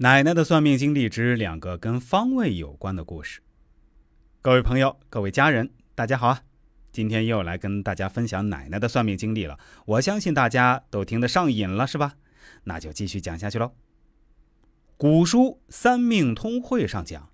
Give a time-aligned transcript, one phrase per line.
[0.00, 3.40] 奶奶的算命经历之两个跟方位有关的故事。
[4.40, 6.42] 各位朋友，各位家人，大家好啊！
[6.92, 9.58] 今天又来跟大家分享奶奶的算命经历了。
[9.86, 12.14] 我相信大家都听得上瘾了，是吧？
[12.62, 13.72] 那就继续讲下去喽。
[14.96, 17.32] 古书《三命通会》上讲：“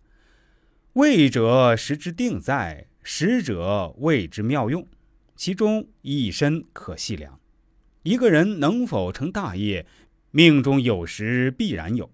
[0.94, 4.88] 位者时之定在，时者位之妙用，
[5.36, 7.38] 其中一身可细量。
[8.04, 9.84] 一个人能否成大业，
[10.30, 12.10] 命中有时必然有。”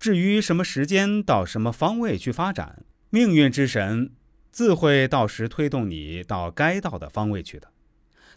[0.00, 4.10] 至于什么时间到什么方位去发展，命运之神
[4.50, 7.70] 自会到时推动你到该到的方位去的。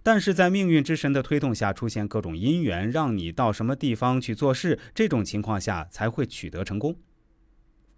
[0.04, 6.98] 但是在命运之神的推动下，出现各种因缘，让你到什么地方去做事，这种情况下才会取得成功。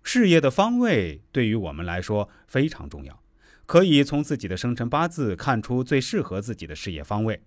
[0.04, 3.24] 事业的方位对于我们来说非常重要，
[3.66, 7.42] 可以从自己的生辰八字看出最适合自己的事业方位。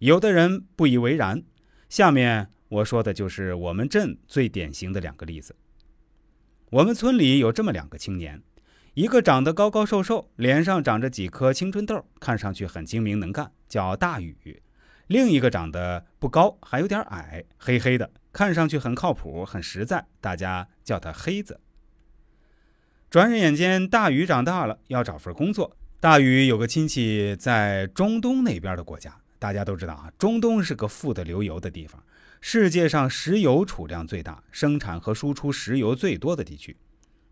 [0.00, 1.44] 有的人不以为然。
[1.88, 2.50] 下面。
[2.70, 5.56] 我说的就是我们镇最典型的两个例子。
[6.70, 8.40] 我们村里有这么两个青年，
[8.94, 14.32] 一个长得高高瘦瘦，脸上长着几颗青春痘，看上去很精明能干，叫大宇；
[15.08, 21.58] 另一个长得不高，还有点矮，黑黑的，看上去很靠谱、很实在，大家叫他黑子。
[23.10, 25.76] 转眼间，大宇长大了，要找份工作。
[25.98, 32.00] 大宇有个亲戚在中东那边的国家，大家都知道啊，中东是个富得流油的地方。
[32.40, 36.76] 世界上石油储量最大、生产和输出石油最多的地区，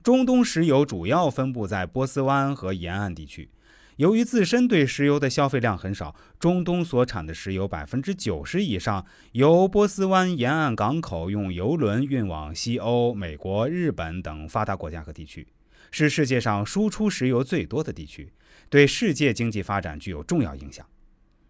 [0.03, 3.49] 中东石油主要分布在波斯湾和沿岸地区。
[3.97, 15.49] 由于自身对石油的消费量很少，中东所产的石油百分之九十以上由波斯湾沿岸港口用油轮运往西欧、美国、日本等发达国家和地区，
[15.91, 18.31] 是世界上输出石油最多的地区，
[18.69, 20.87] 对世界经济发展具有重要影响。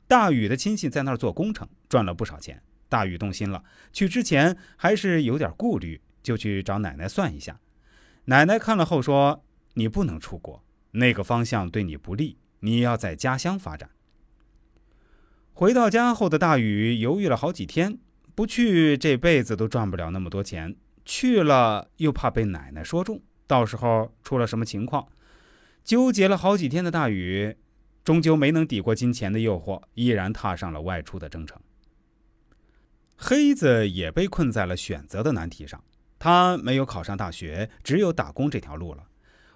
[0.06, 2.62] 大禹的亲戚在那儿做工程，赚了不少钱。
[2.88, 7.60] 大禹动心了，去之前还是有点顾虑，就去找奶奶算一下。
[8.24, 9.44] 奶奶看了后说
[9.74, 13.90] ：“你不能出国，那个方向对你不利，你要在家乡发展。”
[15.52, 17.98] 回到家后的大禹犹豫了好几天，
[18.34, 25.08] 不去这辈子都赚不了那么多钱，去了又怕被奶奶说中，到时候出了什么情况，
[25.82, 27.56] 纠结了好几天的大禹，
[28.04, 31.60] 终究没能抵过金钱的诱惑，毅然踏上了外出的征程。
[33.20, 35.82] 黑子也被困在了选择的难题上，
[36.20, 39.08] 他没有考上大学，只有打工这条路了。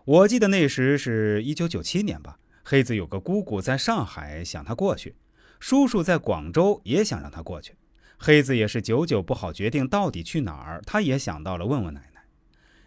[0.04, 2.38] 我记得那时是一九九七年吧。
[2.64, 5.12] 黑子有个姑姑在上海，想他过去；
[5.60, 7.76] 叔叔在广州，也想让他过去。
[8.18, 12.24] 黑子也是久久不好决定到底去哪儿，他也想到了问问奶奶。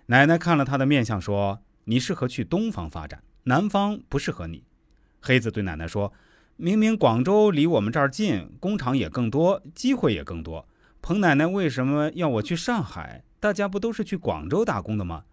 [0.08, 4.66] 奶奶看了他的面相，说：“你适合去东方发展，南方不适合你。”
[5.24, 6.12] 黑子对奶奶说。
[6.58, 10.68] 明明广州离我们这儿近，工厂也更多，机会也更多。
[11.02, 13.24] 彭奶奶为什么要我去上海？
[13.42, 15.26] 大家不都是去广州打工的吗？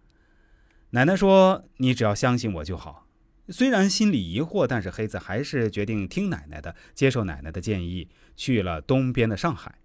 [0.89, 3.07] 奶奶说：“你只要相信我就好。”
[3.47, 9.75] 虽然心里疑惑，但是黑子还是决定听奶奶的，接受奶奶的建议，去了东边的上海。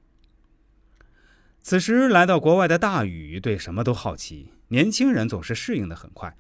[1.62, 6.36] 此时来到国外的大禹对什么都好奇，年轻人总是适应的很快，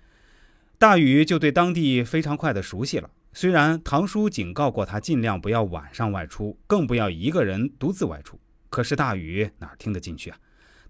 [0.76, 3.10] 大禹就对当地非常快的熟悉了。
[3.40, 10.38] 虽然堂叔警告过他，尽量不要晚上外出，更不要一个人独自外出，可是大雨哪听得进去啊？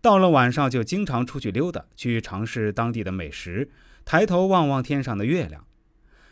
[0.01, 3.69] 到了晚上就经常出去溜达，去尝试当地的美食，
[4.07, 5.67] 抬头望望天上的月亮。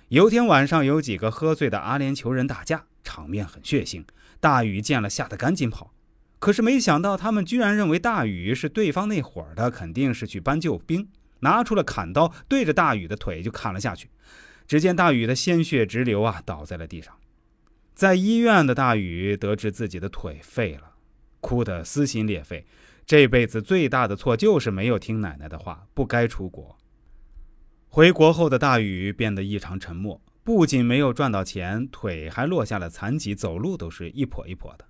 [0.09, 4.03] 有天晚上，有几个喝醉的阿联酋人打架，场面很血腥。
[4.41, 5.93] 大雨见了，吓得赶紧跑。
[6.39, 11.11] 可是没想到，他们居然认为大雨是对方那伙儿的，肯定是去搬救兵，
[11.41, 14.09] 拿出了砍刀，对着大雨的腿就砍了下去。
[14.67, 17.15] 只见大禹的鲜血直流啊，倒在了地上。
[17.95, 20.93] 在医院的大禹得知自己的腿废了，
[21.41, 22.67] 哭得撕心裂肺。
[23.07, 26.77] 这辈子最大的错就是没有听奶奶的话，不该出国。
[27.89, 34.85] 回国后的大禹变得异常沉默，不仅没有赚到钱，腿还落下了残疾，走路都是一跛一跛的。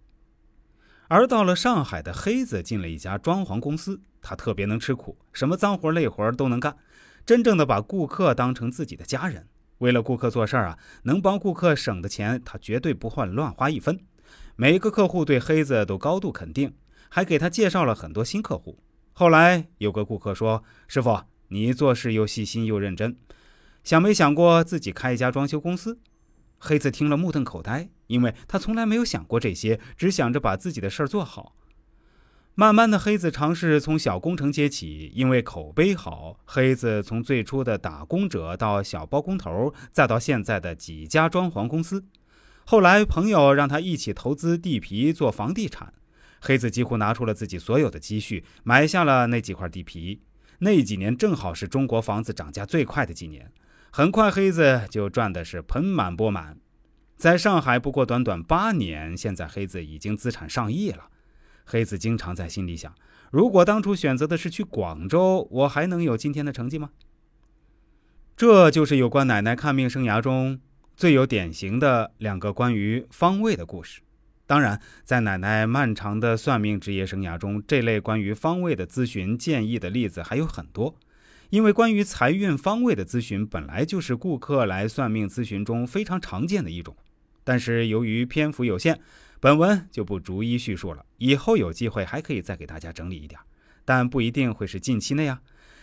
[1.09, 6.77] 而到了上海的黑子进了一家装潢公司，他特别能吃苦，什么脏活累活都能干，
[7.24, 9.47] 真正的把顾客当成自己的家人。
[9.78, 14.01] 为了顾客做事儿啊，能帮顾客省的钱，他绝对不会乱花一分。
[14.57, 16.75] 每个客户对黑子都高度肯定，
[17.09, 18.78] 还给他介绍了很多新客户。
[19.13, 23.17] 后来有个顾客说：“师傅，你做事又细心又认真，
[23.84, 25.99] 想没想过自己开一家装修公司？”
[26.59, 31.55] 黑子听了目瞪口呆，因为他从来没有想过这些，只想着把自己的事儿做好。
[32.58, 42.03] 慢慢的，黑子尝试从小工程接起，因为口碑好，黑子从最初的打工者到小包工头，再到现在的几家装潢公司。
[42.64, 45.92] 后来朋友让他一起投资地皮做房地产，
[46.41, 50.22] 黑子几乎拿出了自己所有的积蓄，买下了那几块地皮。
[50.60, 53.53] 那几年正好是中国房子涨价最快的几年，
[53.91, 56.56] 很快黑子就赚的是盆满钵满。
[57.18, 61.10] 在上海，不过短短八年，现在黑子已经资产上亿了。
[61.66, 62.95] 黑子经常在心里想：
[63.30, 66.91] 如果当初选择的是去广州，我还能有今天的成绩吗？
[68.36, 70.60] 这就是有关奶奶看命生涯中
[70.97, 74.01] 最有典型的两个关于方位的故事。
[74.47, 80.95] 当然，在奶奶漫长的算命职业生涯中，这类关于方位的咨询建议的例子还有很多。
[81.51, 86.97] 因为关于财运方位的咨询本来就是顾客来算命咨询中非常常见的一种，
[87.42, 89.01] 但是由于篇幅有限，
[89.41, 91.04] 本文就不逐一叙述了。
[91.18, 93.38] 以后有机会还可以再给大家整理一点，
[93.84, 95.41] 但不一定会是近期内啊。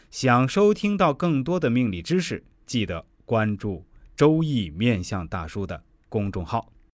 [0.09, 3.85] 想收听到更多的命理知识，记得关注
[4.17, 6.72] “周易面相大叔”的公众号。